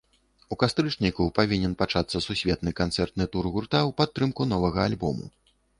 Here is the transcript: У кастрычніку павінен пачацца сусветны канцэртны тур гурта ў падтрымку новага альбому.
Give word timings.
У 0.53 0.55
кастрычніку 0.61 1.27
павінен 1.39 1.75
пачацца 1.81 2.23
сусветны 2.29 2.75
канцэртны 2.83 3.29
тур 3.37 3.53
гурта 3.55 3.79
ў 3.89 3.99
падтрымку 4.03 4.53
новага 4.57 4.79
альбому. 4.91 5.35